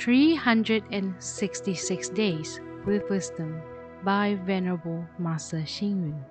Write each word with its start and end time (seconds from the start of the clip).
366 0.00 2.08
Days 2.08 2.60
with 2.86 3.08
Wisdom 3.10 3.60
by 4.02 4.38
Venerable 4.46 5.04
Master 5.18 5.58
Xing 5.58 6.08
Yun. 6.08 6.24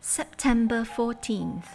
September 0.00 0.82
14th. 0.82 1.66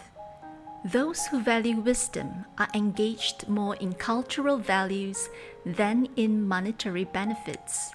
Those 0.84 1.26
who 1.26 1.40
value 1.40 1.76
wisdom 1.76 2.44
are 2.58 2.66
engaged 2.74 3.48
more 3.48 3.76
in 3.76 3.94
cultural 3.94 4.58
values 4.58 5.28
than 5.64 6.08
in 6.16 6.42
monetary 6.42 7.04
benefits. 7.04 7.92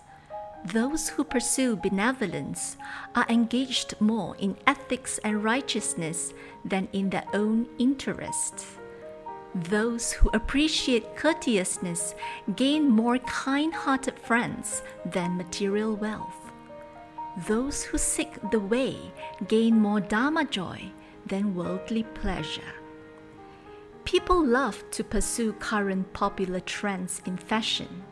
Those 0.64 1.10
who 1.10 1.26
pursue 1.26 1.76
benevolence 1.76 2.78
are 3.14 3.26
engaged 3.28 4.00
more 4.00 4.38
in 4.38 4.56
ethics 4.66 5.18
and 5.26 5.44
righteousness 5.44 6.34
than 6.64 6.88
in 6.94 7.10
their 7.10 7.26
own 7.34 7.68
interests. 7.78 8.77
Those 9.64 10.12
who 10.12 10.30
appreciate 10.34 11.16
courteousness 11.16 12.14
gain 12.56 12.88
more 12.88 13.18
kind 13.20 13.74
hearted 13.74 14.20
friends 14.20 14.84
than 15.04 15.36
material 15.36 15.96
wealth. 15.96 16.52
Those 17.48 17.84
who 17.84 17.98
seek 17.98 18.30
the 18.52 18.60
way 18.60 18.96
gain 19.48 19.80
more 19.80 20.00
Dharma 20.00 20.46
joy 20.46 20.92
than 21.26 21.56
worldly 21.56 22.04
pleasure. 22.04 22.74
People 24.06 24.46
love 24.46 24.84
to 24.92 25.04
pursue 25.04 25.54
current 25.54 26.14
popular 26.14 26.60
trends 26.60 27.22
in 27.26 27.36
fashion. 27.36 28.04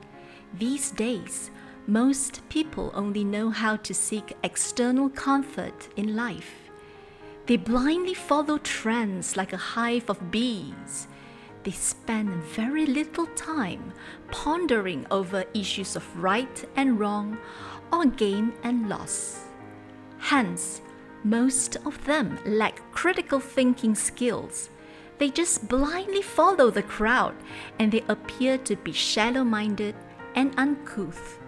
These 0.57 0.91
days, 0.91 1.51
most 1.85 2.41
people 2.49 2.91
only 2.95 3.23
know 3.23 3.51
how 3.51 3.75
to 3.75 3.93
seek 3.93 4.35
external 4.43 5.09
comfort 5.09 5.89
in 5.95 6.15
life. 6.15 6.71
They 7.45 7.57
blindly 7.57 8.15
follow 8.15 8.57
trends 8.57 9.37
like 9.37 9.53
a 9.53 9.57
hive 9.57 10.09
of 10.09 10.31
bees. 10.31 11.07
They 11.65 11.71
spend 11.71 12.29
very 12.43 12.85
little 12.85 13.25
time 13.35 13.91
pondering 14.29 15.07
over 15.09 15.45
issues 15.55 15.95
of 15.95 16.05
right 16.23 16.63
and 16.75 16.99
wrong 16.99 17.39
or 17.91 18.05
gain 18.05 18.53
and 18.63 18.87
loss. 18.87 19.45
Hence, 20.19 20.81
most 21.23 21.77
of 21.77 22.05
them 22.05 22.37
lack 22.45 22.79
critical 22.91 23.39
thinking 23.39 23.95
skills. 23.95 24.69
They 25.17 25.31
just 25.31 25.67
blindly 25.67 26.21
follow 26.21 26.69
the 26.69 26.83
crowd 26.83 27.33
and 27.79 27.91
they 27.91 28.03
appear 28.09 28.59
to 28.59 28.75
be 28.75 28.91
shallow 28.91 29.43
minded 29.43 29.95
and 30.35 30.53
uncouth. 30.57 31.39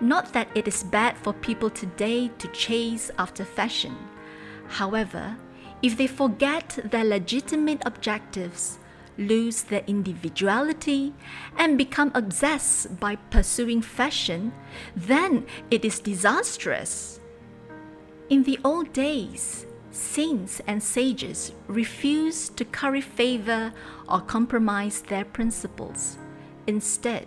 Not 0.00 0.32
that 0.32 0.48
it 0.54 0.68
is 0.68 0.84
bad 0.84 1.18
for 1.18 1.32
people 1.32 1.70
today 1.70 2.28
to 2.38 2.46
chase 2.48 3.10
after 3.18 3.44
fashion. 3.44 3.96
However, 4.68 5.36
if 5.82 5.96
they 5.96 6.06
forget 6.06 6.78
their 6.84 7.04
legitimate 7.04 7.82
objectives, 7.84 8.78
lose 9.18 9.62
their 9.62 9.84
individuality, 9.86 11.14
and 11.56 11.78
become 11.78 12.10
obsessed 12.14 12.98
by 12.98 13.16
pursuing 13.16 13.82
fashion, 13.82 14.52
then 14.96 15.46
it 15.70 15.84
is 15.84 16.00
disastrous. 16.00 17.20
In 18.28 18.44
the 18.44 18.58
old 18.64 18.92
days, 18.92 19.66
saints 19.90 20.60
and 20.66 20.82
sages 20.82 21.52
refused 21.66 22.56
to 22.56 22.64
curry 22.64 23.02
favor 23.02 23.72
or 24.08 24.20
compromise 24.20 25.02
their 25.02 25.24
principles. 25.24 26.16
Instead, 26.66 27.26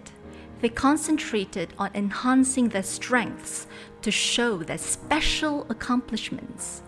they 0.61 0.69
concentrated 0.69 1.73
on 1.77 1.91
enhancing 1.93 2.69
their 2.69 2.83
strengths 2.83 3.67
to 4.01 4.09
show 4.09 4.57
their 4.57 4.77
special 4.77 5.65
accomplishments. 5.69 6.81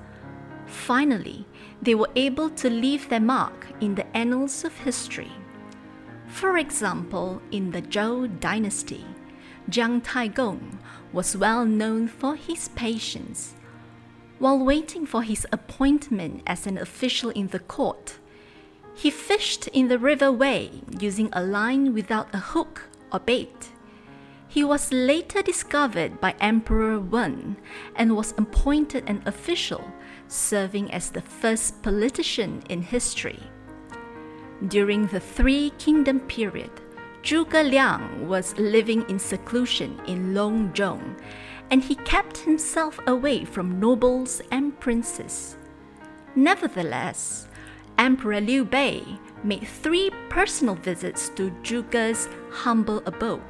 Finally, 0.67 1.45
they 1.81 1.95
were 1.95 2.09
able 2.15 2.49
to 2.51 2.69
leave 2.69 3.09
their 3.09 3.19
mark 3.19 3.67
in 3.81 3.95
the 3.95 4.05
annals 4.15 4.63
of 4.63 4.77
history. 4.79 5.31
For 6.27 6.57
example, 6.57 7.41
in 7.51 7.71
the 7.71 7.81
Zhou 7.81 8.39
dynasty, 8.39 9.05
Jiang 9.69 10.03
Taigong 10.03 10.77
was 11.13 11.37
well 11.37 11.65
known 11.65 12.07
for 12.07 12.35
his 12.35 12.67
patience. 12.69 13.55
While 14.39 14.59
waiting 14.59 15.05
for 15.05 15.23
his 15.23 15.47
appointment 15.51 16.43
as 16.45 16.67
an 16.67 16.77
official 16.77 17.31
in 17.31 17.47
the 17.47 17.59
court, 17.59 18.19
he 18.93 19.09
fished 19.09 19.67
in 19.69 19.87
the 19.87 19.99
river 19.99 20.31
Wei 20.31 20.81
using 20.99 21.29
a 21.33 21.43
line 21.43 21.93
without 21.93 22.33
a 22.33 22.39
hook 22.39 22.83
or 23.11 23.19
bait. 23.19 23.69
He 24.49 24.63
was 24.63 24.91
later 24.93 25.41
discovered 25.41 26.21
by 26.21 26.33
Emperor 26.39 26.99
Wen 26.99 27.57
and 27.95 28.15
was 28.15 28.33
appointed 28.37 29.03
an 29.07 29.21
official, 29.25 29.83
serving 30.27 30.91
as 30.91 31.09
the 31.09 31.21
first 31.21 31.81
politician 31.83 32.63
in 32.69 32.81
history. 32.81 33.39
During 34.67 35.07
the 35.07 35.19
Three 35.19 35.71
Kingdom 35.77 36.21
period, 36.21 36.71
Zhuge 37.23 37.69
Liang 37.69 38.27
was 38.27 38.57
living 38.57 39.07
in 39.09 39.19
seclusion 39.19 39.99
in 40.07 40.33
Longzhong, 40.33 41.19
and 41.69 41.83
he 41.83 41.95
kept 41.95 42.37
himself 42.37 42.99
away 43.05 43.43
from 43.43 43.79
nobles 43.81 44.41
and 44.51 44.79
princes. 44.79 45.57
Nevertheless, 46.35 47.49
Emperor 47.97 48.39
Liu 48.39 48.63
Bei 48.63 49.03
made 49.43 49.67
three 49.67 50.09
personal 50.29 50.75
visits 50.75 51.29
to 51.29 51.51
Zhuge's 51.63 52.29
humble 52.49 53.03
abode. 53.05 53.41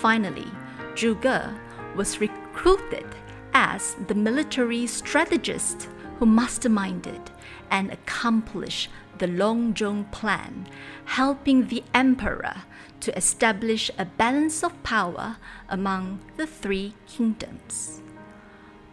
Finally, 0.00 0.50
Zhuge 0.94 1.58
was 1.94 2.20
recruited 2.20 3.06
as 3.52 3.96
the 4.06 4.14
military 4.14 4.86
strategist 4.86 5.88
who 6.18 6.26
masterminded 6.26 7.28
and 7.70 7.90
accomplished 7.90 8.90
the 9.18 9.26
Longzhong 9.26 10.10
plan, 10.10 10.66
helping 11.04 11.68
the 11.68 11.82
emperor 11.92 12.62
to 13.00 13.16
establish 13.16 13.90
a 13.98 14.04
balance 14.04 14.62
of 14.62 14.82
power 14.82 15.36
among 15.68 16.20
the 16.36 16.46
three 16.46 16.94
kingdoms. 17.06 18.00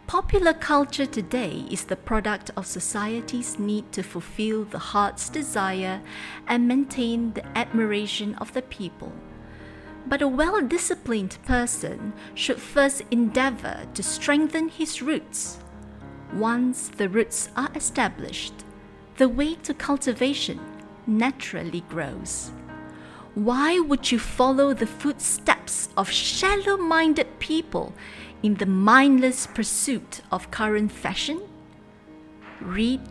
Popular 0.08 0.54
culture 0.54 1.06
today 1.06 1.66
is 1.70 1.86
the 1.86 1.98
product 1.98 2.50
of 2.56 2.66
society's 2.66 3.60
need 3.60 3.92
to 3.92 4.04
fulfill 4.04 4.64
the 4.64 4.80
heart's 4.80 5.30
desire 5.30 6.02
and 6.48 6.68
maintain 6.68 7.34
the 7.34 7.46
admiration 7.58 8.36
of 8.36 8.54
the 8.54 8.62
people. 8.62 9.12
But 10.10 10.22
a 10.22 10.28
well 10.28 10.62
disciplined 10.62 11.38
person 11.46 12.14
should 12.34 12.62
first 12.62 13.04
endeavor 13.12 13.86
to 13.94 14.02
strengthen 14.02 14.70
his 14.70 15.02
roots. 15.02 15.60
Once 16.34 16.90
the 16.90 17.10
roots 17.10 17.50
are 17.58 17.70
established, 17.76 18.54
the 19.18 19.28
way 19.28 19.56
to 19.56 19.74
cultivation 19.74 20.60
naturally 21.06 21.82
grows. 21.90 22.52
Why 23.34 23.80
would 23.80 24.12
you 24.12 24.20
follow 24.20 24.74
the 24.74 24.88
footsteps 24.88 25.90
of 25.98 26.10
shallow 26.10 26.78
minded 26.78 27.40
people 27.40 27.94
in 28.42 28.56
the 28.56 28.66
mindless 28.66 29.46
pursuit 29.48 30.22
of 30.32 30.52
current 30.52 30.92
fashion? 30.92 31.42
Read, 32.62 33.02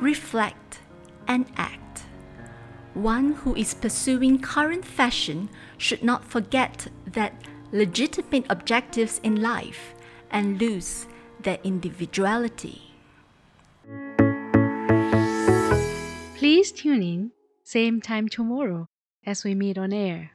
reflect, 0.00 0.80
and 1.28 1.46
act. 1.56 1.91
One 2.94 3.32
who 3.32 3.56
is 3.56 3.72
pursuing 3.74 4.38
current 4.40 4.84
fashion 4.84 5.48
should 5.78 6.02
not 6.02 6.24
forget 6.24 6.88
that 7.06 7.32
legitimate 7.72 8.44
objectives 8.50 9.18
in 9.22 9.40
life 9.40 9.94
and 10.30 10.60
lose 10.60 11.06
their 11.40 11.58
individuality. 11.64 12.82
Please 16.36 16.70
tune 16.72 17.02
in, 17.02 17.32
same 17.64 18.00
time 18.00 18.28
tomorrow 18.28 18.88
as 19.24 19.42
we 19.42 19.54
meet 19.54 19.78
on 19.78 19.92
air. 19.92 20.32